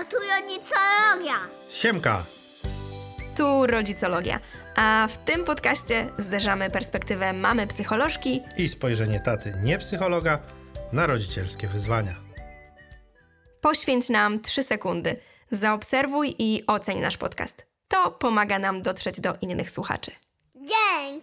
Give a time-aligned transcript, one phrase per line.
[0.00, 1.34] Halo, tu rodzicologia.
[1.70, 2.22] Siemka!
[3.36, 4.40] Tu rodzicologia.
[4.76, 10.38] A w tym podcaście zderzamy perspektywę mamy psycholożki I spojrzenie taty, nie psychologa,
[10.92, 12.14] na rodzicielskie wyzwania.
[13.60, 15.16] Poświęć nam 3 sekundy.
[15.50, 17.66] Zaobserwuj i oceń nasz podcast.
[17.88, 20.10] To pomaga nam dotrzeć do innych słuchaczy.
[20.54, 21.20] Dziękujemy.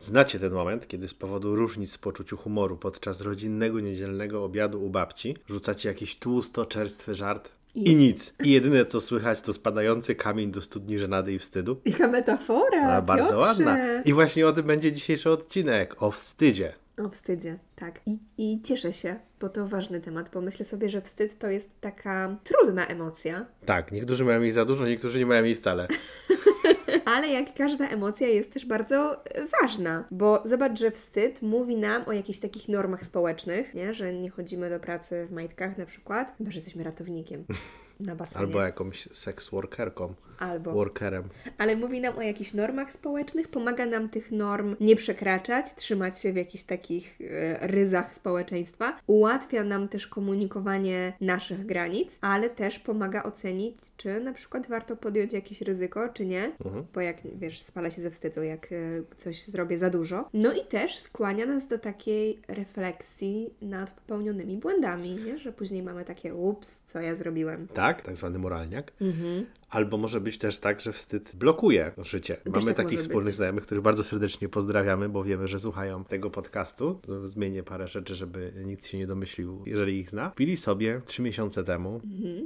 [0.00, 4.90] Znacie ten moment, kiedy z powodu różnic w poczuciu humoru podczas rodzinnego niedzielnego obiadu u
[4.90, 8.34] babci rzucacie jakiś tłusto, czerstwy żart i, nic.
[8.44, 11.80] I jedyne co słychać to spadający kamień do studni żenady i wstydu?
[11.84, 12.88] Jaka metafora!
[12.88, 13.38] A, bardzo Piotrze.
[13.38, 14.02] ładna.
[14.02, 16.72] I właśnie o tym będzie dzisiejszy odcinek, o wstydzie.
[17.04, 18.00] O wstydzie, tak.
[18.06, 21.80] I, I cieszę się, bo to ważny temat, bo myślę sobie, że wstyd to jest
[21.80, 25.88] taka trudna emocja, Tak, niektórzy mają jej za dużo, niektórzy nie mają jej wcale.
[27.04, 32.08] ale jak każda emocja jest też bardzo e, ważna, bo zobacz, że wstyd mówi nam
[32.08, 33.94] o jakichś takich normach społecznych, nie?
[33.94, 37.44] że nie chodzimy do pracy w majtkach na przykład, chyba, że jesteśmy ratownikiem
[38.00, 38.44] na basenie.
[38.46, 40.72] Albo jakąś seks workerką, Albo.
[40.72, 41.24] workerem.
[41.58, 46.32] Ale mówi nam o jakichś normach społecznych, pomaga nam tych norm nie przekraczać, trzymać się
[46.32, 48.98] w jakichś takich e, ryzach społeczeństwa.
[49.06, 55.32] Ułatwia nam też komunikowanie naszych granic, ale też pomaga ocenić, czy na przykład warto podjąć
[55.32, 56.52] jakieś ryzyko, czy nie.
[56.64, 56.84] Mhm.
[56.94, 58.76] Bo jak wiesz, spala się ze wstydu, jak e,
[59.16, 60.28] coś zrobię za dużo.
[60.34, 65.38] No i też skłania nas do takiej refleksji nad popełnionymi błędami, nie?
[65.38, 67.68] że później mamy takie ups, co ja zrobiłem.
[67.68, 68.92] Tak, tak zwany moralniak.
[69.00, 69.46] Mhm.
[69.70, 72.36] Albo może być też tak, że wstyd blokuje życie.
[72.54, 73.34] Mamy tak takich wspólnych być.
[73.34, 77.00] znajomych, których bardzo serdecznie pozdrawiamy, bo wiemy, że słuchają tego podcastu.
[77.24, 80.30] Zmienię parę rzeczy, żeby nikt się nie domyślił, jeżeli ich zna.
[80.36, 82.00] Pili sobie trzy miesiące temu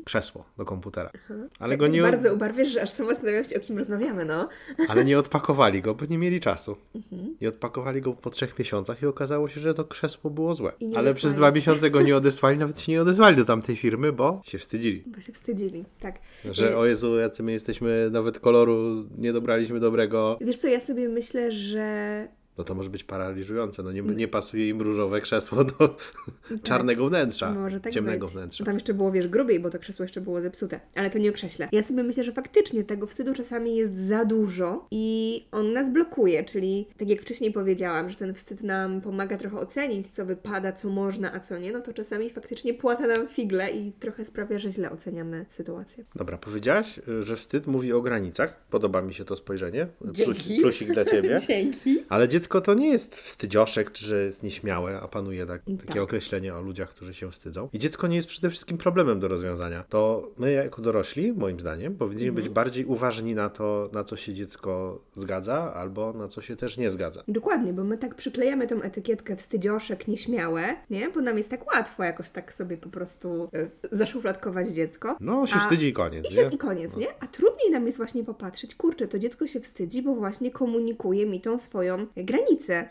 [0.04, 1.10] krzesło do komputera.
[1.58, 4.48] Ale Tak, go nie, bardzo ubarwiasz, że aż sama zastanawiam się, o kim rozmawiamy, no.
[4.88, 6.76] ale nie odpakowali go, bo nie mieli czasu.
[6.94, 7.36] Mhm.
[7.40, 10.72] Nie odpakowali go po trzech miesiącach i okazało się, że to krzesło było złe.
[10.80, 11.16] I Ale odesłali.
[11.16, 14.58] przez dwa miesiące go nie odesłali, nawet się nie odezwali do tamtej firmy, bo się
[14.58, 15.02] wstydzili.
[15.06, 16.18] Bo się wstydzili, tak.
[16.50, 20.38] Że Y, o Jezu, jacy my jesteśmy, nawet koloru nie dobraliśmy dobrego.
[20.40, 22.28] Wiesz co, ja sobie myślę, że
[22.58, 23.82] No to może być paraliżujące.
[23.82, 25.96] No nie, nie pasuje im różowe krzesło do
[26.62, 28.34] czarnego wnętrza, może tak ciemnego być.
[28.34, 28.64] wnętrza.
[28.64, 30.80] Tam jeszcze było, wiesz, grubiej, bo to krzesło jeszcze było zepsute.
[30.94, 31.68] Ale to nie o krześle.
[31.72, 36.44] Ja sobie myślę, że faktycznie tego wstydu czasami jest za dużo i on nas blokuje,
[36.44, 40.88] czyli tak jak wcześniej powiedziałam, że ten wstyd nam pomaga trochę ocenić, co wypada, co
[40.88, 44.70] można, a co nie, no to czasami faktycznie płata nam figle i trochę sprawia, że
[44.70, 46.04] źle oceniamy sytuację.
[46.14, 48.62] Dobra, powiedziałaś, że wstyd mówi o granicach.
[48.70, 49.86] Podoba mi się to spojrzenie.
[50.12, 50.60] Dzięki.
[50.60, 51.38] plusik dla ciebie.
[51.48, 52.04] Dzięki.
[52.08, 56.02] Ale dziecko to nie jest wstydzioszek, czy że jest nieśmiałe, a panuje tak, takie Tak.
[56.02, 57.68] określenie o ludziach, którzy się wstydzą.
[57.72, 59.84] I dziecko nie jest przede wszystkim problemem do rozwiązania.
[59.88, 62.44] To my jako dorośli, moim zdaniem, powinniśmy Mhm.
[62.44, 66.76] być bardziej uważni na to, na co się dziecko zgadza, albo na co się też
[66.76, 67.22] nie zgadza.
[67.28, 71.10] Dokładnie, bo my tak przyklejamy tą etykietkę wstydzioszek, nieśmiałe, nie?
[71.10, 75.16] Bo nam jest tak łatwo jakoś tak sobie po prostu y, zaszufladkować dziecko.
[75.20, 76.48] No, się A- wstydzi i koniec, I, się, nie?
[76.54, 77.06] I koniec, nie?
[77.20, 81.40] A trudniej nam jest właśnie popatrzeć, kurczę, to dziecko się wstydzi, bo właśnie komunikuje mi
[81.40, 82.33] tą swoją granicę.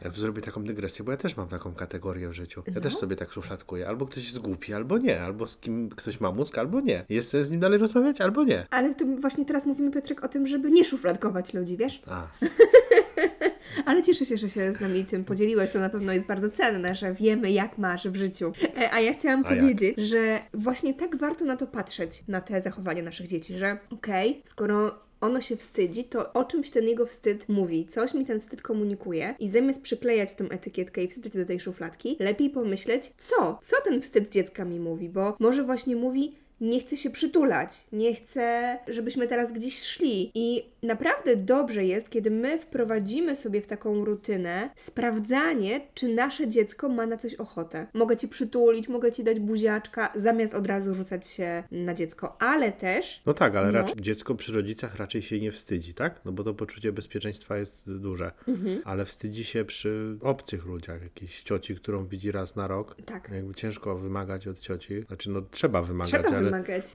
[0.03, 2.63] Ja tu zrobię taką dygresję, bo ja też mam taką kategorię w życiu.
[2.67, 2.81] Ja No.
[2.81, 3.87] też sobie tak szufladkuję.
[3.87, 5.21] Albo ktoś jest głupi, albo nie.
[5.21, 7.05] Albo z kim ktoś ma mózg, albo nie.
[7.09, 8.65] Jest z nim dalej rozmawiać, albo nie.
[8.69, 12.01] Ale to właśnie teraz mówimy, Piotrek, o tym, żeby nie szufladkować ludzi, wiesz?
[12.07, 12.27] A,
[13.85, 15.71] Ale cieszę się, że się z nami tym podzieliłeś.
[15.71, 18.51] To na pewno jest bardzo cenne, że wiemy, jak masz w życiu.
[18.77, 19.59] E, A ja chciałam A jak?
[19.63, 24.41] powiedzieć, że właśnie tak warto na to patrzeć, na te zachowania naszych dzieci, że okej,
[24.45, 28.61] skoro ono się wstydzi, to o czymś ten jego wstyd mówi, coś mi ten wstyd
[28.61, 33.59] komunikuje i zamiast przyklejać tą etykietkę i wsadzać do tej szufladki, lepiej pomyśleć, co?
[33.63, 38.15] Co ten wstyd dziecka mi mówi, bo może właśnie mówi, nie chcę się przytulać, nie
[38.15, 40.31] chcę, żebyśmy teraz gdzieś szli.
[40.35, 46.89] I naprawdę dobrze jest, kiedy my wprowadzimy sobie w taką rutynę sprawdzanie, czy nasze dziecko
[46.89, 47.87] ma na coś ochotę.
[47.93, 52.71] Mogę ci przytulić, mogę ci dać buziaczka, zamiast od razu rzucać się na dziecko, ale
[52.71, 53.21] też.
[53.25, 53.71] no tak, ale No.
[53.71, 56.21] raczej dziecko przy rodzicach raczej się nie wstydzi, tak?
[56.25, 58.31] No bo to poczucie bezpieczeństwa jest duże.
[58.47, 58.81] Mhm.
[58.85, 61.03] Ale wstydzi się przy obcych ludziach.
[61.03, 62.95] Jakiejś cioci, którą widzi raz na rok.
[63.05, 63.29] Tak.
[63.33, 65.01] Jakby ciężko wymagać od cioci.
[65.07, 66.42] Znaczy, no trzeba wymagać, Trzeba ale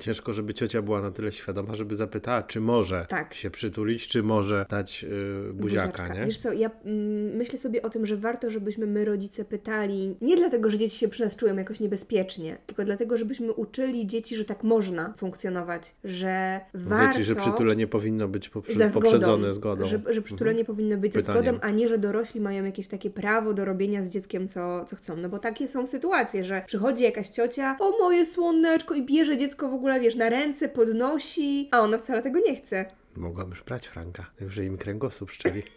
[0.00, 3.34] ciężko, żeby ciocia była na tyle świadoma, żeby zapytała, czy może Tak.
[3.34, 6.26] się przytulić, czy może dać yy, buziaka, nie?
[6.26, 10.36] Wiesz co, ja mm, myślę sobie o tym, że warto, żebyśmy my rodzice pytali, nie
[10.36, 14.44] dlatego, że dzieci się przy nas czują jakoś niebezpiecznie, tylko dlatego, żebyśmy uczyli dzieci, że
[14.44, 17.06] tak można funkcjonować, że warto...
[17.18, 19.84] Wiecie, że przytulenie powinno być poprze- poprzedzone zgodą.
[19.84, 21.42] Że, że przytulenie powinno być Pytaniem.
[21.42, 24.96] zgodą, a nie, że dorośli mają jakieś takie prawo do robienia z dzieckiem, co, co
[24.96, 25.16] chcą.
[25.16, 29.68] No bo takie są sytuacje, że przychodzi jakaś ciocia, o moje słoneczko i bierze dziecko
[29.68, 32.84] w ogóle, wiesz, na ręce, podnosi, a ona wcale tego nie chce.
[33.16, 35.62] Mogłam już brać Franka, że im kręgosłup szczeli.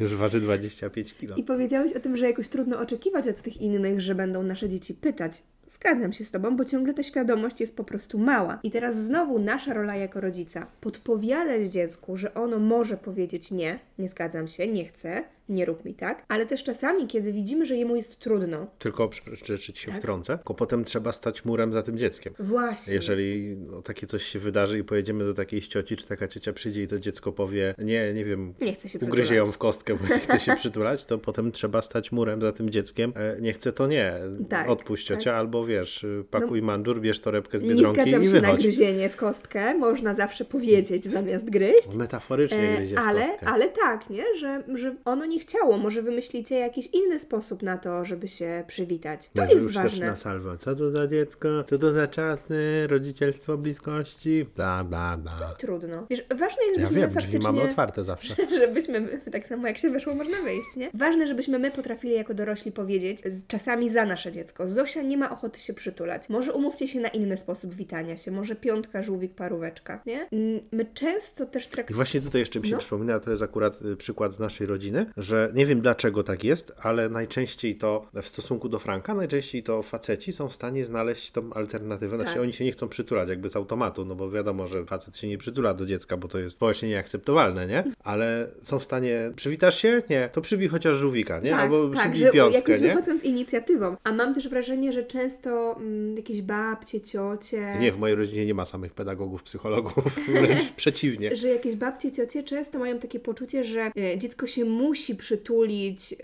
[0.00, 1.36] Już waży 25 kilo.
[1.36, 4.94] I powiedziałeś o tym, że jakoś trudno oczekiwać od tych innych, że będą nasze dzieci
[4.94, 5.42] pytać
[5.74, 8.58] Zgadzam się z Tobą, bo ciągle ta świadomość jest po prostu mała.
[8.62, 14.08] I teraz znowu nasza rola jako rodzica podpowiadać dziecku, że ono może powiedzieć nie, nie
[14.08, 17.96] zgadzam się, nie chcę, nie rób mi tak, ale też czasami, kiedy widzimy, że jemu
[17.96, 18.66] jest trudno.
[18.78, 19.10] Tylko
[19.58, 19.98] ci się Tak.
[20.00, 22.34] wtrącę, tylko potem trzeba stać murem za tym dzieckiem.
[22.38, 22.94] Właśnie.
[22.94, 26.82] Jeżeli no, takie coś się wydarzy i pojedziemy do takiej cioci, czy taka ciocia przyjdzie
[26.82, 29.54] i to dziecko powie, nie, nie wiem, Nie chce się ugryzie ją przytulać.
[29.56, 33.12] w kostkę, bo nie chce się przytulać, to potem trzeba stać murem za tym dzieckiem.
[33.16, 34.14] E, Nie chce to nie.
[34.48, 35.34] Tak, Odpuść ciocia, tak.
[35.40, 38.62] albo wiesz, y, pakuj mandur, bierz torebkę z Nie Biedronki zgadzam i się na wychodź.
[38.62, 41.96] gryzienie w kostkę, można zawsze powiedzieć zamiast gryźć.
[41.96, 43.46] Metaforycznie E, gryzie w ale, kostkę.
[43.48, 44.24] ale tak, nie?
[44.38, 45.78] Że, że ono nie chciało.
[45.78, 49.28] Może wymyślicie jakiś inny sposób na to, żeby się przywitać.
[49.30, 50.06] To No, jest już też ważne.
[50.06, 50.56] na salwę.
[50.60, 51.64] Co to za dziecko?
[51.64, 52.86] Co to za czasy?
[52.88, 54.46] Rodzicielstwo bliskości?
[54.56, 55.54] Bla, bla, bla.
[55.58, 56.06] Trudno.
[56.10, 57.52] Wiesz, ważne jest, Ja żebyśmy wiem, drzwi faktycznie...
[57.52, 58.36] mamy otwarte zawsze.
[58.60, 60.90] żebyśmy my, tak samo jak się weszło, można wyjść, nie?
[60.94, 64.68] Ważne, żebyśmy my potrafili jako dorośli powiedzieć czasami za nasze dziecko.
[64.68, 66.28] Zosia nie ma ochoty się przytulać.
[66.28, 68.30] Może umówcie się na inny sposób witania się.
[68.30, 70.28] Może piątka, żółwik, paróweczka, nie?
[70.32, 71.96] Mm, My często też I traktujemy...
[71.96, 72.78] właśnie tutaj jeszcze mi się No.
[72.78, 76.72] przypomina, to jest akurat y, przykład z naszej rodziny, że nie wiem dlaczego tak jest,
[76.82, 81.52] ale najczęściej to w stosunku do Franka, najczęściej to faceci są w stanie znaleźć tą
[81.52, 82.16] alternatywę.
[82.16, 82.42] Znaczy Tak.
[82.42, 85.38] oni się nie chcą przytulać jakby z automatu, no bo wiadomo, że facet się nie
[85.38, 87.84] przytula do dziecka, bo to jest społecznie nieakceptowalne, nie?
[88.04, 90.02] Ale są w stanie, przywitasz się?
[90.10, 91.50] Nie, to przybij chociaż żółwika, nie?
[91.50, 92.88] Tak, Albo tak, przybij że piątkę, jakoś nie?
[92.88, 93.96] wychodzą z inicjatywą.
[94.04, 97.76] A mam też wrażenie, że często mm, jakieś babcie, ciocie...
[97.80, 101.36] Nie, w mojej rodzinie nie ma samych pedagogów, psychologów, wręcz przeciwnie.
[101.36, 106.16] że jakieś babcie, ciocie często mają takie poczucie, że e, dziecko się musi przytulić, e,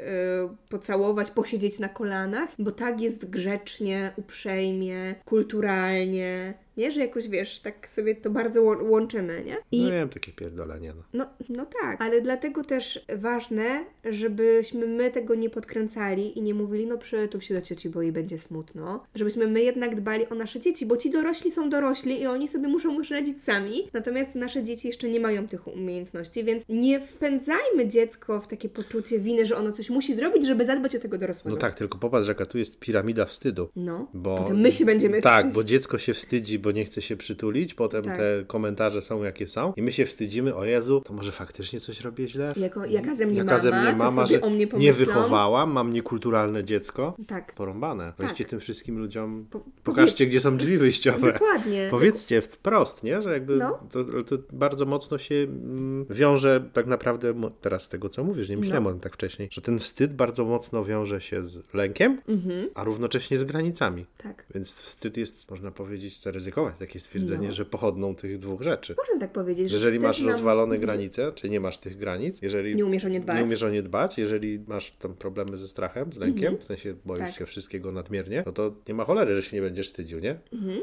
[0.69, 6.91] pocałować, posiedzieć na kolanach, bo tak jest grzecznie, uprzejmie, kulturalnie, nie?
[6.93, 9.57] Że jakoś, wiesz, tak sobie to bardzo łą- łączymy, nie?
[9.73, 11.03] I No wiem, takie pierdolenie, no.
[11.13, 16.87] no, no tak, ale dlatego też ważne, żebyśmy my tego nie podkręcali i nie mówili,
[16.87, 19.05] no przytul się do cioci, bo jej będzie smutno.
[19.15, 22.69] Żebyśmy my jednak dbali o nasze dzieci, bo ci dorośli są dorośli i oni sobie
[22.69, 27.89] muszą już radzić sami, natomiast nasze dzieci jeszcze nie mają tych umiejętności, więc nie wpędzajmy
[27.89, 31.55] dziecko w takie poczucie winy, że ono coś musi zrobić, żeby zadbać o tego dorosłego.
[31.57, 33.69] No tak, tylko popatrz, jaka tu jest piramida wstydu.
[33.77, 35.55] No, Bo, potem my się będziemy Tak, wstydzić.
[35.55, 38.17] bo dziecko się wstydzi, bo nie chce się przytulić, potem Tak.
[38.17, 42.01] te komentarze są jakie są i my się wstydzimy, o Jezu, to może faktycznie coś
[42.01, 42.53] robię źle?
[42.57, 44.41] Jako, jaka ze mnie Jaka mama, ze mnie mama, że
[44.79, 47.15] nie wychowałam, mam niekulturalne dziecko.
[47.27, 47.55] Tak.
[47.55, 48.13] Porąbane.
[48.19, 51.33] Weźcie tym wszystkim ludziom, Po- pokażcie, gdzie są drzwi wyjściowe.
[51.33, 51.89] Dokładnie.
[51.91, 53.23] Powiedzcie wprost, nie?
[53.23, 53.79] Że jakby No.
[53.91, 58.57] to, to bardzo mocno się mm, wiąże tak naprawdę, teraz z tego co mówisz, nie
[58.57, 58.91] myślałem No.
[58.91, 62.85] o tym tak wcześniej, że ten wstyd bardzo mocno wiąże się z lękiem, Mhm, a
[62.85, 64.07] równocześnie z granicami.
[64.19, 64.47] tak.
[64.55, 66.19] Więc wstyd jest, można powiedzieć,
[66.51, 67.53] zaryzykować takie stwierdzenie, No.
[67.55, 68.95] że pochodną tych dwóch rzeczy.
[68.99, 70.37] Można tak powiedzieć, że Jeżeli wstyd masz nam- Mhm.
[70.39, 73.37] rozwalone granice, czy nie masz tych granic, jeżeli Nie umiesz o nie dbać.
[73.37, 76.95] nie umiesz o nie dbać, jeżeli masz tam problemy ze strachem, z lękiem, w sensie
[77.05, 77.33] boisz Tak.
[77.35, 80.39] się wszystkiego nadmiernie, no to nie ma cholery, że się nie będziesz wstydził, nie?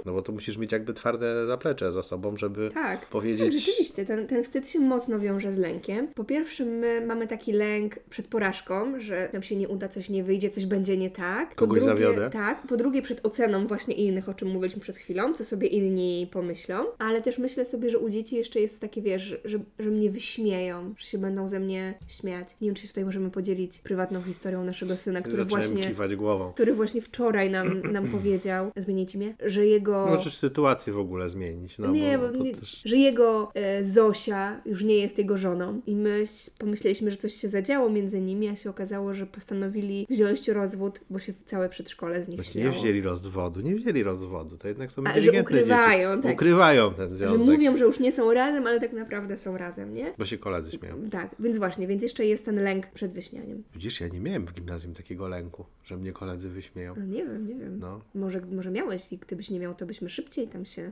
[0.06, 2.86] No bo to musisz mieć jakby twarde zaplecze za sobą, żeby Mhm.
[2.98, 3.54] Tak, powiedzieć...
[3.54, 4.06] tak, rzeczywiście.
[4.06, 6.08] Ten, ten wstyd się mocno wiąże z lękiem.
[6.08, 10.24] Po pierwsze, my mamy taki lęk przed porażką, że nam się nie uda, coś nie
[10.24, 11.50] wyjdzie, coś będzie nie tak.
[11.50, 12.30] Po Kogoś drugie, zawiodę.
[12.30, 12.68] Tak.
[12.68, 16.86] Po drugie, przed oceną właśnie innych, o czym mówiliśmy przed chwilą, co sobie inni pomyślą.
[16.98, 20.94] Ale też myślę sobie, że u dzieci jeszcze jest takie, wiesz, że, że, mnie wyśmieją,
[20.98, 22.50] że się będą ze mnie śmiać.
[22.62, 25.88] Nie wiem, czy tutaj możemy podzielić prywatną historią naszego syna, który Zacząłem właśnie...
[25.88, 26.54] kiwać głową.
[26.54, 30.06] Który właśnie wczoraj nam, nam powiedział, zmienicie mnie, że jego...
[30.06, 31.78] Możesz sytuację w ogóle zmienić.
[31.78, 32.82] No, nie, bo nie, też...
[32.86, 35.82] że jego e, Zosia już nie jest jego żoną.
[35.88, 36.24] I my
[36.58, 41.20] pomyśleliśmy, że coś się zadziało między nimi, a się okazało, że postanowili wziąć rozwód, bo
[41.20, 45.04] się całe przedszkole z nich Właśnie nie wzięli rozwodu, nie wzięli rozwodu, to jednak są
[45.06, 46.24] A, że ukrywają, dzieci.
[46.24, 46.34] tak.
[46.34, 49.94] Ukrywają ten Że związek, mówią, że już nie są razem, ale tak naprawdę są razem,
[49.94, 50.14] nie?
[50.18, 51.10] bo się koledzy śmieją.
[51.10, 53.64] Tak, więc właśnie, więc jeszcze jest ten lęk przed wyśmianiem.
[53.74, 56.94] Widzisz, ja nie miałem w gimnazjum takiego lęku, że mnie koledzy wyśmieją.
[56.98, 57.80] No nie wiem, nie wiem.
[57.80, 58.02] No.
[58.16, 60.92] Może, może miałeś i gdybyś nie miał, to byśmy szybciej tam się...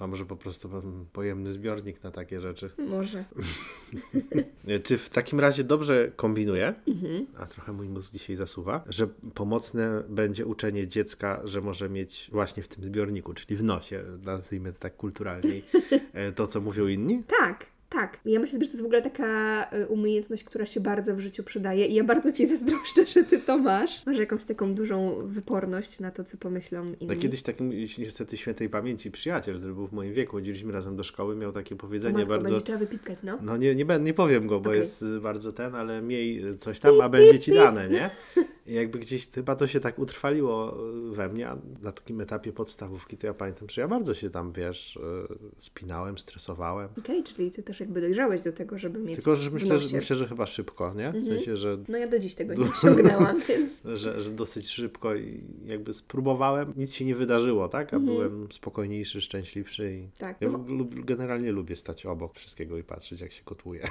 [0.00, 2.70] A może po prostu mam pojemny zbiornik na takie rzeczy.
[2.78, 3.24] Może.
[4.84, 7.26] Czy w takim razie dobrze kombinuję, Mhm.
[7.38, 12.62] a trochę mój mózg dzisiaj zasuwa, że pomocne będzie uczenie dziecka, że może mieć właśnie
[12.62, 15.64] w tym zbiorniku, czyli w nosie, nazwijmy to tak kulturalniej,
[16.12, 17.22] e, to co mówią inni?
[17.40, 18.18] Tak, tak.
[18.24, 21.42] Ja myślę, że to jest w ogóle taka y, umiejętność, która się bardzo w życiu
[21.42, 24.06] przydaje i ja bardzo Ci zazdroszczę, że Ty to masz.
[24.06, 27.06] Masz jakąś taką dużą wyporność na to, co pomyślą inni.
[27.16, 30.96] No kiedyś taki mój, niestety świętej pamięci przyjaciel, który był w moim wieku, chodziliśmy razem
[30.96, 32.48] do szkoły, miał takie powiedzenie matko, bardzo...
[32.48, 33.38] będzie trzeba wypipkać, no.
[33.42, 34.80] No nie, nie, nie powiem go, bo Okej.
[34.80, 38.10] jest bardzo ten, ale miej coś tam, a będzie ci dane, nie?
[38.70, 40.78] Jakby gdzieś chyba to się tak utrwaliło
[41.10, 44.52] we mnie, a na takim etapie podstawówki to ja pamiętam, że ja bardzo się tam,
[44.52, 46.88] wiesz, e, spinałem, stresowałem.
[46.98, 50.16] Okej, czyli ty też jakby dojrzałeś do tego, żeby mieć Tylko, że myślę, że, myślę,
[50.16, 51.12] że chyba szybko, nie?
[51.12, 53.72] W sensie, że No ja do dziś tego nie osiągnęłam, więc...
[54.00, 57.94] że, że dosyć szybko i jakby spróbowałem, nic się nie wydarzyło, tak?
[57.94, 58.16] A Mhm.
[58.16, 63.32] byłem spokojniejszy, szczęśliwszy i Tak, ja no generalnie lubię stać obok wszystkiego i patrzeć, jak
[63.32, 63.84] się gotuje.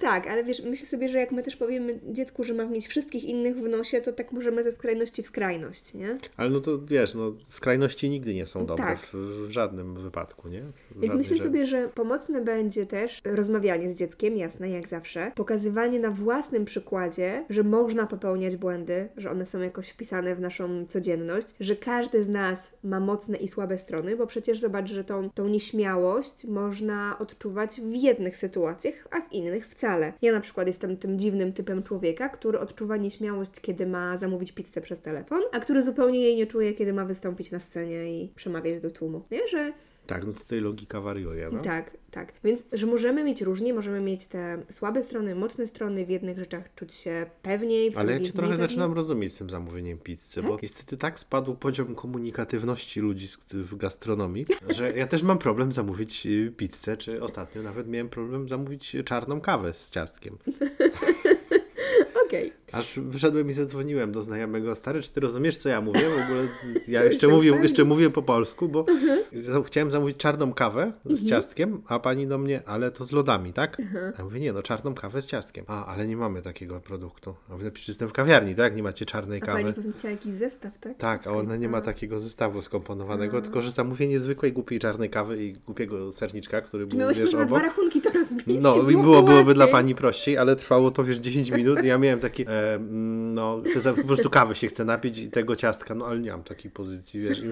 [0.00, 3.24] Tak, ale wiesz, myślę sobie, że jak my też powiemy dziecku, że ma mieć wszystkich
[3.24, 6.18] innych w nosie, to tak możemy ze skrajności w skrajność, nie?
[6.36, 8.98] Ale no to wiesz, no skrajności nigdy nie są dobre Tak.
[8.98, 10.62] w, w żadnym wypadku, nie?
[10.90, 16.00] W Więc myślę sobie, że pomocne będzie też rozmawianie z dzieckiem, jasne, jak zawsze, pokazywanie
[16.00, 21.54] na własnym przykładzie, że można popełniać błędy, że one są jakoś wpisane w naszą codzienność,
[21.60, 25.48] że każdy z nas ma mocne i słabe strony, bo przecież zobacz, że tą, tą
[25.48, 30.12] nieśmiałość można odczuwać w jednych sytuacjach, a w innych wcale.
[30.22, 34.80] Ja na przykład jestem tym dziwnym typem człowieka, który odczuwa nieśmiałość, kiedy ma zamówić pizzę
[34.80, 38.80] przez telefon, a który zupełnie jej nie czuje, kiedy ma wystąpić na scenie i przemawiać
[38.80, 39.24] do tłumu.
[39.30, 39.72] Nie, że
[40.06, 41.62] Tak, no tutaj logika wariuje, no.
[41.62, 42.32] tak, tak.
[42.44, 46.74] Więc, że możemy mieć różnie, możemy mieć te słabe strony, mocne strony, w jednych rzeczach
[46.74, 48.68] czuć się pewniej, w Ale ja cię trochę mniej pewnie.
[48.68, 54.46] zaczynam rozumieć z tym zamówieniem pizzy, bo niestety tak spadł poziom komunikatywności ludzi w gastronomii,
[54.78, 59.40] że ja też mam problem zamówić y, pizzę, czy ostatnio nawet miałem problem zamówić czarną
[59.40, 60.36] kawę z ciastkiem.
[62.26, 62.52] Okej.
[62.72, 66.00] Aż wyszedłem i zadzwoniłem do znajomego, stary, czy ty rozumiesz, co ja mówię?
[66.00, 66.48] W ogóle
[66.88, 69.64] ja jeszcze mówię, jeszcze mówię po polsku, bo Mhm.
[69.64, 73.80] chciałem zamówić czarną kawę z ciastkiem, a pani do mnie, ale to z lodami, tak?
[73.80, 74.12] Mhm.
[74.18, 75.64] Ja mówię, nie, no czarną kawę z ciastkiem.
[75.68, 77.34] A, ale nie mamy takiego produktu.
[77.48, 78.76] A mówię, przecież jestem w kawiarni, tak?
[78.76, 79.62] Nie macie czarnej A kawy.
[79.62, 80.96] pani pewnie chciała jakiś zestaw, tak?
[80.96, 85.44] Tak, a ona nie ma takiego zestawu skomponowanego, tylko że zamówienie zwykłej głupiej czarnej kawy
[85.44, 87.62] i głupiego serniczka, który był, miałeś wiesz, na dwa obok.
[87.68, 88.46] rachunki to rozbić?
[88.62, 91.86] No, i Byłoby było, byłoby dla pani prościej, ale trwało to, wiesz, 10 minut i
[91.86, 95.56] ja miałem taki, e, mm, no, chcę po prostu kawy się chcę napić i tego
[95.56, 97.38] ciastka, no ale nie mam takiej pozycji, wiesz.
[97.38, 97.50] I,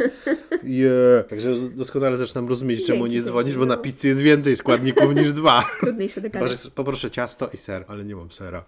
[0.78, 1.24] je.
[1.28, 5.64] Także doskonale zaczynam rozumieć, czemu nie dzwonisz, bo na pizzy jest więcej składników niż dwa.
[5.80, 6.70] Trudniej się dogadać.
[6.74, 8.64] Poproszę, ciasto i ser, ale nie mam sera.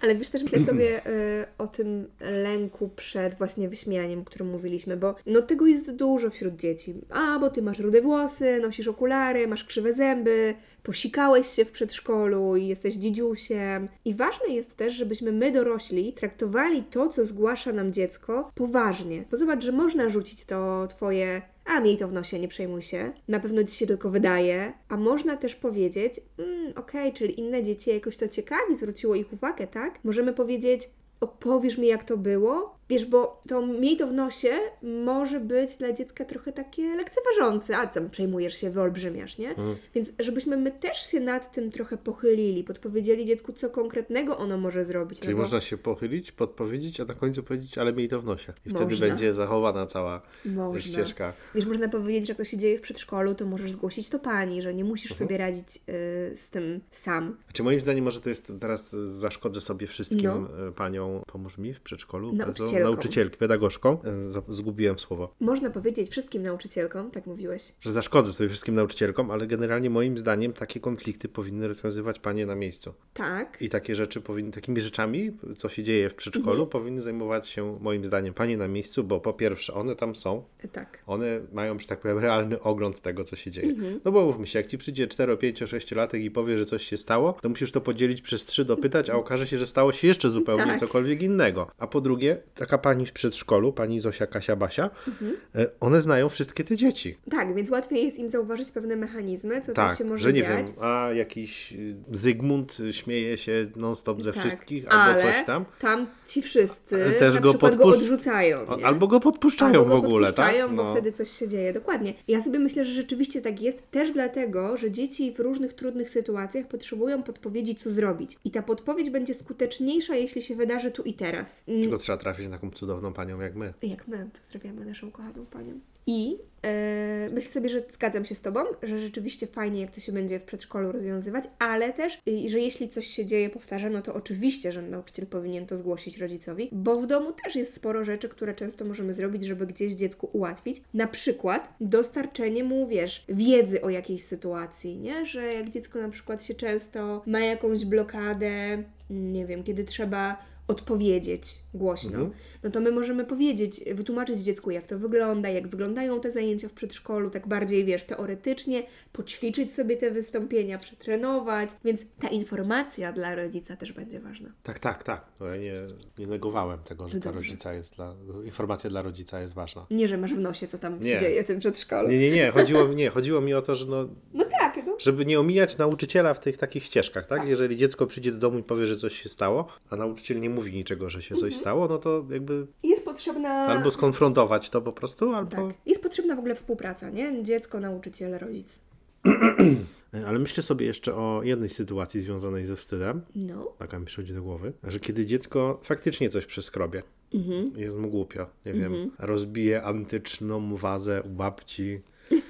[0.00, 4.96] Ale wiesz, też myślę sobie y, o tym lęku przed właśnie wyśmianiem, o którym mówiliśmy,
[4.96, 6.94] bo no tego jest dużo wśród dzieci.
[7.10, 12.56] A, bo ty masz rude włosy, nosisz okulary, masz krzywe zęby, posikałeś się w przedszkolu
[12.56, 13.88] i jesteś dzidziusiem.
[14.04, 15.73] I ważne jest też, żebyśmy my dorośli
[16.16, 19.24] traktowali to, co zgłasza nam dziecko, poważnie.
[19.30, 23.12] Bo zobacz, że można rzucić to twoje a miej to w nosie, nie przejmuj się.
[23.28, 24.72] Na pewno ci się tylko wydaje.
[24.88, 29.66] A można też powiedzieć, mm, okej, czyli inne dzieci jakoś to ciekawi, zwróciło ich uwagę,
[29.66, 30.04] tak?
[30.04, 30.90] Możemy powiedzieć,
[31.20, 32.78] opowiesz mi jak to było?
[32.88, 34.50] Wiesz, bo to miej to w nosie
[34.82, 37.76] może być dla dziecka trochę takie lekceważące.
[37.78, 39.54] A co, przejmujesz się, wyolbrzymiasz, nie?
[39.94, 44.84] Więc żebyśmy my też się nad tym trochę pochylili, podpowiedzieli dziecku, co konkretnego ono może
[44.84, 45.20] zrobić.
[45.20, 48.24] Czyli no bo- można się pochylić, podpowiedzieć, a na końcu powiedzieć, ale miej to w
[48.24, 48.52] nosie.
[48.66, 49.06] I wtedy Można.
[49.06, 50.80] będzie zachowana cała Można.
[50.92, 51.32] ścieżka.
[51.54, 54.62] Wiesz, można powiedzieć, że jak to się dzieje w przedszkolu, to możesz zgłosić to pani,
[54.62, 55.28] że nie musisz Mhm.
[55.28, 57.36] sobie radzić y, z tym sam.
[57.52, 60.68] Czy moim zdaniem może to jest teraz zaszkodzę sobie wszystkim No.
[60.68, 62.73] e, panią, pomóż mi w przedszkolu, Nauczycielkom.
[62.82, 67.62] To nauczycielki, pedagogzką, E, zgubiłem słowo, Można powiedzieć wszystkim nauczycielkom, tak mówiłeś.
[67.80, 72.54] że zaszkodzę sobie wszystkim nauczycielkom, ale generalnie moim zdaniem takie konflikty powinny rozwiązywać panie na
[72.54, 72.94] miejscu.
[73.14, 73.62] Tak.
[73.62, 76.68] I takie rzeczy powinny, takimi rzeczami, co się dzieje w przedszkolu, Mhm.
[76.68, 81.02] powinny zajmować się moim zdaniem panie na miejscu, bo po pierwsze one tam są, Tak.
[81.06, 83.68] one mają, że tak powiem, realny ogląd tego, co się dzieje.
[83.70, 84.00] Mhm.
[84.04, 86.82] No bo mówmy się, jak ci przyjdzie 4, 5, 6 latek i powie, że coś
[86.84, 90.08] się stało, to musisz to podzielić przez 3, dopytać, a okaże się, że stało się
[90.08, 90.80] jeszcze zupełnie Tak.
[90.80, 91.70] cokolwiek innego.
[91.78, 95.36] A po drugie, taka pani w przedszkolu, pani Zosia, Kasia, Basia, Mhm.
[95.54, 97.16] e, one znają wszystkie te dzieci.
[97.30, 100.42] Tak, więc łatwiej jest im zauważyć pewne mechanizmy, co tam Tak, się może że nie
[100.42, 100.48] dziać.
[100.50, 105.64] wiem, a jakiś y, Zygmunt śmieje się non-stop ze Tak, wszystkich, albo coś tam.
[105.80, 108.76] Tam ci wszyscy Też na go przykład go podpusz- odrzucają.
[108.78, 108.86] Nie?
[108.86, 110.36] Albo go podpuszczają Albo w go ogóle, tak?
[110.46, 110.90] podpuszczają, bo No.
[110.92, 111.72] wtedy coś się dzieje.
[111.72, 112.14] Dokładnie.
[112.28, 116.68] Ja sobie myślę, że rzeczywiście tak jest też dlatego, że dzieci w różnych trudnych sytuacjach
[116.68, 118.36] potrzebują podpowiedzi, co zrobić.
[118.44, 121.64] I ta podpowiedź będzie skuteczniejsza, jeśli się wydarzy tu i teraz.
[121.68, 123.74] Mm, Tylko trzeba trafić na taką cudowną panią jak my.
[123.82, 125.80] Jak my pozdrawiamy naszą kochaną panią.
[126.06, 130.12] I e, myślę sobie, że zgadzam się z Tobą, że rzeczywiście fajnie, jak to się
[130.12, 134.14] będzie w przedszkolu rozwiązywać, ale też, y, że jeśli coś się dzieje, powtarza, no to
[134.14, 138.54] oczywiście, że nauczyciel powinien to zgłosić rodzicowi, bo w domu też jest sporo rzeczy, które
[138.54, 140.82] często możemy zrobić, żeby gdzieś dziecku ułatwić.
[140.94, 145.26] Na przykład dostarczenie mu, wiesz, wiedzy o jakiejś sytuacji, nie?
[145.26, 151.54] Że jak dziecko na przykład się często ma jakąś blokadę, nie wiem, kiedy trzeba odpowiedzieć
[151.74, 152.30] głośno, Mhm.
[152.62, 156.72] no to my możemy powiedzieć, wytłumaczyć dziecku, jak to wygląda, jak wyglądają te zajęcia w
[156.72, 163.76] przedszkolu, tak bardziej, wiesz, teoretycznie, poćwiczyć sobie te wystąpienia, przetrenować, więc ta informacja dla rodzica
[163.76, 164.48] też będzie ważna.
[164.62, 165.26] Tak, tak, tak.
[165.38, 165.72] To ja nie,
[166.18, 167.48] nie negowałem tego, że To ta dobrze.
[167.50, 169.86] rodzica jest dla, informacja dla rodzica jest ważna.
[169.90, 171.12] Nie, że masz w nosie, co tam Nie.
[171.12, 172.08] się dzieje w tym przedszkolu.
[172.08, 172.50] Nie, nie, nie.
[172.50, 174.96] Chodziło, nie, chodziło mi o to, że no, No tak, no.
[174.98, 177.48] żeby nie omijać nauczyciela w tych takich ścieżkach, tak?
[177.48, 180.72] Jeżeli dziecko przyjdzie do domu i powie, że coś się stało, a nauczyciel nie mówi
[180.72, 181.60] niczego, że się coś Mhm.
[181.60, 183.50] stało, no to jakby Jest potrzebna...
[183.50, 185.50] albo skonfrontować to po prostu, albo...
[185.56, 185.64] Tak.
[185.86, 187.42] Jest potrzebna w ogóle współpraca, nie?
[187.42, 188.80] Dziecko, nauczyciel, rodzic.
[190.26, 193.20] Ale myślę sobie jeszcze o jednej sytuacji związanej ze wstydem.
[193.34, 193.72] No.
[193.78, 197.02] Taka mi przychodzi do głowy, że kiedy dziecko faktycznie coś przeskrobie,
[197.34, 197.72] Mhm.
[197.76, 202.00] jest mu głupio, nie wiem, rozbije antyczną wazę u babci.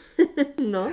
[0.67, 0.87] No.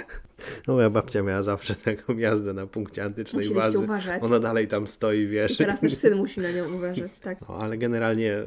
[0.67, 3.79] No, moja babcia miała zawsze taką jazdę na punkcie antycznej Musieliście wazy.
[3.79, 4.23] uważać.
[4.23, 5.51] Ona dalej tam stoi, wiesz.
[5.51, 7.37] I teraz też syn musi na nią uważać, tak.
[7.49, 8.37] No, ale generalnie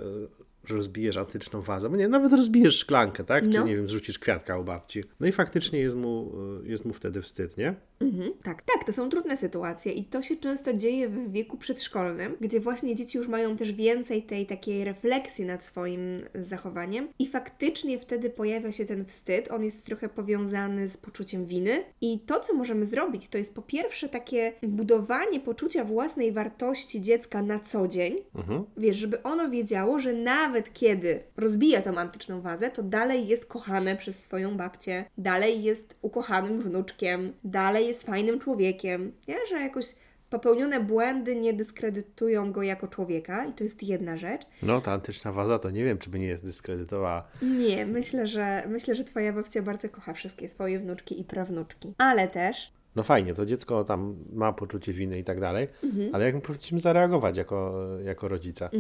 [0.71, 3.45] rozbijesz antyczną wazę, bo nie, nawet rozbijesz szklankę, tak?
[3.45, 3.67] Czy No.
[3.67, 5.05] nie wiem, zrzucisz kwiatka u babci.
[5.21, 6.33] No i faktycznie jest mu,
[6.65, 7.75] e, jest mu wtedy wstyd, nie?
[8.01, 12.37] Mhm, tak, tak, to są trudne sytuacje i to się często dzieje w wieku przedszkolnym,
[12.41, 16.01] gdzie właśnie dzieci już mają też więcej tej takiej refleksji nad swoim
[16.35, 21.85] zachowaniem i faktycznie wtedy pojawia się ten wstyd, on jest trochę powiązany z poczuciem winy
[22.01, 27.43] i to, co możemy zrobić, to jest po pierwsze takie budowanie poczucia własnej wartości dziecka
[27.43, 28.65] na co dzień, Mhm.
[28.77, 33.97] Wiesz, żeby ono wiedziało, że nawet kiedy rozbija tą antyczną wazę, to dalej jest kochane
[33.97, 39.37] przez swoją babcię, dalej jest ukochanym wnuczkiem, dalej jest fajnym człowiekiem, nie?
[39.51, 39.87] że jakoś
[40.31, 44.43] popełnione błędy nie dyskredytują go jako człowieka i to jest jedna rzecz.
[44.63, 47.29] No, ta antyczna waza to nie wiem, czy by nie jest dyskredytowała.
[47.43, 51.95] Nie, myślę, że myślę, że twoja babcia bardzo kocha wszystkie swoje wnuczki i prawnuczki.
[51.99, 56.11] Ale też No fajnie, to dziecko tam ma poczucie winy i tak dalej, Mhm.
[56.15, 58.71] ale jak my powinniśmy zareagować jako, jako rodzice?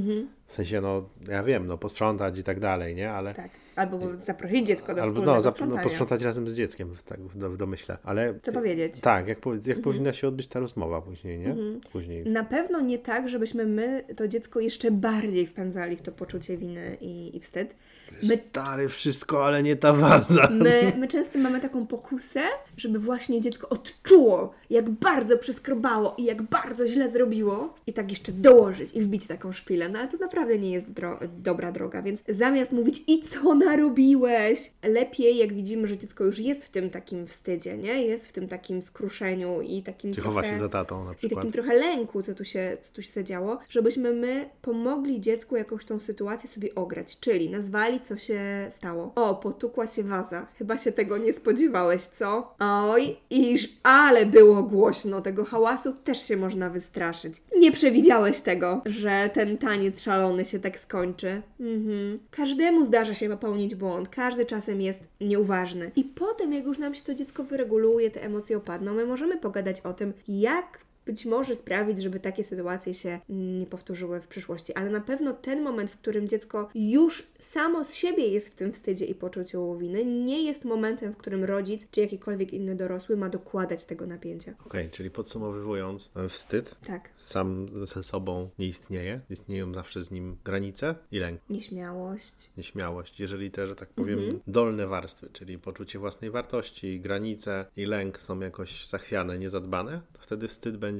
[0.46, 3.10] W sensie, no, ja wiem, no, posprzątać i tak dalej, nie?
[3.12, 3.34] Ale...
[3.34, 7.20] tak, albo zaprosić dziecko do Albo no, zap- no, posprzątać razem z dzieckiem w, tak,
[7.20, 7.98] w, do- w domyśle.
[8.04, 9.00] Ale Co powiedzieć?
[9.00, 11.56] Tak, jak, jak powinna się odbyć ta rozmowa później, nie?
[11.92, 12.24] Później.
[12.24, 16.96] Na pewno nie tak, żebyśmy my to dziecko jeszcze bardziej wpędzali w to poczucie winy
[17.00, 17.76] i, i wstyd.
[18.22, 20.48] My, Stary, wszystko, ale nie ta waza.
[20.50, 22.40] my, my często mamy taką pokusę,
[22.76, 28.32] żeby właśnie dziecko odczuło, jak bardzo przeskrobało i jak bardzo źle zrobiło i tak jeszcze
[28.32, 29.88] dołożyć i wbić taką szpilę.
[29.88, 34.70] No ale to naprawdę nie jest dro- dobra droga, więc zamiast mówić i co narobiłeś,
[34.82, 38.02] lepiej jak widzimy, że dziecko już jest w tym takim wstydzie, nie?
[38.02, 41.38] Jest w tym takim skruszeniu i takim Czy chowa się za tatą na i przykład.
[41.38, 45.84] takim trochę lęku, co tu, się, co tu się zadziało, żebyśmy my pomogli dziecku jakąś
[45.84, 49.12] tą sytuację sobie ograć, czyli nazwali, co się stało.
[49.14, 50.46] O, potukła się waza.
[50.58, 52.54] Chyba się tego nie spodziewałeś, co?
[52.58, 55.20] Oj, iż, ale było głośno.
[55.20, 57.34] Tego hałasu też się można wystraszyć.
[57.58, 61.42] Nie przewidziałeś tego, że ten taniec szalony się tak skończy.
[61.60, 62.18] Mhm.
[62.30, 64.08] Każdemu zdarza się popełnić błąd.
[64.08, 65.90] Każdy czasem jest nieuważny.
[65.96, 69.80] I potem, jak już nam się to dziecko wyreguluje, te emocje opadną, my możemy pogadać
[69.80, 74.72] o tym, jak być może sprawić, żeby takie sytuacje się mm, nie powtórzyły w przyszłości,
[74.74, 78.72] ale na pewno ten moment, w którym dziecko już samo z siebie jest w tym
[78.72, 83.28] wstydzie i poczuciu winy, nie jest momentem, w którym rodzic czy jakikolwiek inny dorosły ma
[83.28, 84.54] dokładać tego napięcia.
[84.66, 89.20] Okej, czyli podsumowując, e, wstyd Tak, sam ze sobą nie istnieje.
[89.30, 91.40] Istnieją zawsze z nim granice i lęk.
[91.50, 92.50] nieśmiałość.
[92.56, 94.40] Nieśmiałość, jeżeli te, że tak powiem, Mhm.
[94.46, 100.48] dolne warstwy, czyli poczucie własnej wartości, granice i lęk są jakoś zachwiane, niezadbane, to wtedy
[100.48, 100.93] wstyd będzie,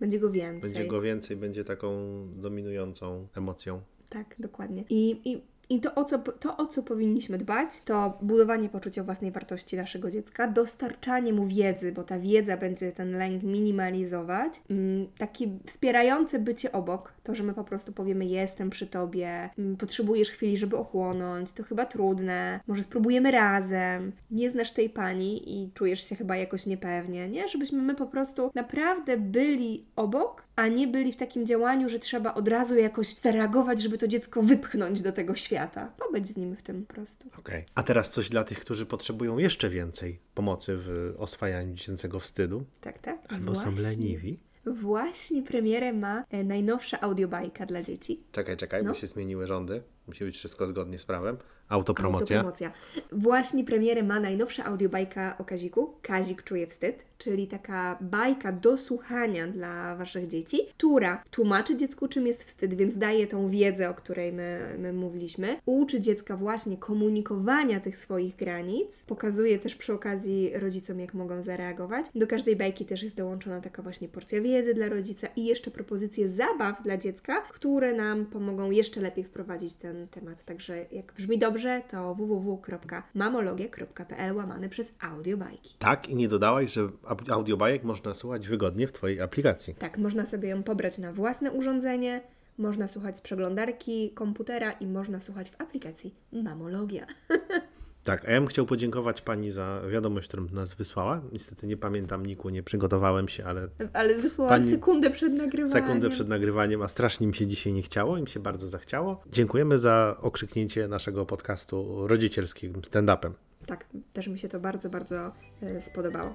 [0.00, 0.60] Będzie go więcej.
[0.60, 1.98] będzie go więcej, będzie taką
[2.36, 3.80] dominującą emocją.
[4.08, 4.84] Tak, dokładnie.
[4.90, 9.32] I, i, i to, o co, to, o co powinniśmy dbać, to budowanie poczucia własnej
[9.32, 15.58] wartości naszego dziecka, dostarczanie mu wiedzy, bo ta wiedza będzie ten lęk minimalizować, mm, taki
[15.66, 20.56] wspierający bycie obok, to, że my po prostu powiemy jestem przy tobie, mm, potrzebujesz chwili,
[20.56, 26.16] żeby ochłonąć, to chyba trudne, może spróbujemy razem, nie znasz tej pani i czujesz się
[26.16, 27.48] chyba jakoś niepewnie, nie?
[27.48, 32.34] Żebyśmy my po prostu naprawdę byli obok, a nie byli w takim działaniu, że trzeba
[32.34, 35.92] od razu jakoś zareagować, żeby to dziecko wypchnąć do tego świata.
[36.06, 37.28] Pobyć z nim w tym po prostu.
[37.38, 37.64] Okej.
[37.74, 42.98] A teraz coś dla tych, którzy potrzebują jeszcze więcej pomocy w oswajaniu dziecięcego wstydu, Tak,
[42.98, 43.18] tak?
[43.32, 44.38] albo są Właśnie- leniwi.
[44.74, 48.22] Właśnie premierę ma e, najnowsza audiobajka dla dzieci.
[48.32, 48.90] Czekaj, czekaj, No.
[48.92, 49.82] bo się zmieniły rządy.
[50.08, 51.36] Musi być wszystko zgodnie z prawem.
[51.68, 52.36] Autopromocja.
[52.36, 52.72] Autopromocja.
[53.12, 55.94] Właśnie premierę ma najnowsza audiobajka o Kaziku.
[56.02, 62.26] Kazik czuje wstyd, czyli taka bajka do słuchania dla Waszych dzieci, która tłumaczy dziecku, czym
[62.26, 65.60] jest wstyd, więc daje tą wiedzę, o której my, my mówiliśmy.
[65.66, 68.88] Uczy dziecka właśnie komunikowania tych swoich granic.
[69.06, 72.06] Pokazuje też przy okazji rodzicom, jak mogą zareagować.
[72.14, 76.28] Do każdej bajki też jest dołączona taka właśnie porcja wiedzy dla rodzica i jeszcze propozycje
[76.28, 80.44] zabaw dla dziecka, które nam pomogą jeszcze lepiej wprowadzić ten temat.
[80.44, 85.74] Także jak brzmi dobrze, to www.mamologia.pl łamane przez audiobajki.
[85.78, 89.74] Tak, i nie dodałaś, że au- audiobajek można słuchać wygodnie w Twojej aplikacji.
[89.74, 92.20] Tak, można sobie ją pobrać na własne urządzenie,
[92.58, 97.06] można słuchać z przeglądarki komputera i można słuchać w aplikacji Mamologia.
[98.04, 101.20] Tak, a ja bym chciał podziękować Pani za wiadomość, którą nas wysłała.
[101.32, 105.68] Niestety nie pamiętam Niku, nie przygotowałem się, ale Ale wysłałam Pani- sekundę przed nagrywaniem.
[105.86, 109.20] sekundę przed nagrywaniem, a strasznie mi się dzisiaj nie chciało, im się bardzo zachciało.
[109.32, 113.30] Dziękujemy za okrzyknięcie naszego podcastu rodzicielskim stand-upem.
[113.66, 115.32] Tak, też mi się to bardzo, bardzo
[115.62, 116.34] e, spodobało.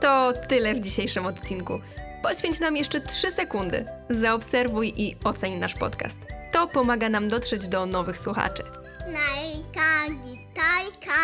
[0.00, 1.80] To tyle w dzisiejszym odcinku.
[2.22, 3.84] Poświęć nam jeszcze 3 sekundy.
[4.10, 6.18] Zaobserwuj i oceń nasz podcast.
[6.52, 8.62] To pomaga nam dotrzeć do nowych słuchaczy.
[9.06, 11.20] Najka, gitajka.